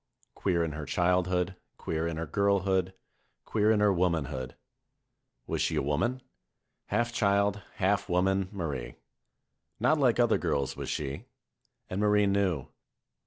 Queer 0.33 0.63
in 0.63 0.71
her 0.71 0.87
childhood, 0.87 1.55
queer 1.77 2.07
in 2.07 2.17
her 2.17 2.25
girlhood, 2.25 2.95
queer 3.45 3.69
in 3.69 3.81
her 3.81 3.93
womanhood. 3.93 4.55
Was 5.45 5.61
she 5.61 5.75
a 5.75 5.81
woman? 5.83 6.23
Half 6.87 7.13
child, 7.13 7.61
half 7.75 8.09
woman, 8.09 8.49
Marie. 8.51 8.95
Hot 9.79 9.99
like 9.99 10.19
other 10.19 10.39
girls 10.39 10.75
was 10.75 10.89
she. 10.89 11.25
And 11.87 12.01
Marie 12.01 12.25
knew. 12.25 12.65